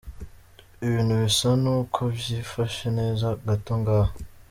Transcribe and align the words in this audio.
Ibintu 0.85 1.13
bisa 1.23 1.49
n'uko 1.63 1.99
vyifashe 2.23 2.85
neza 2.99 3.25
gato 3.47 3.71
ngaha. 3.79 4.13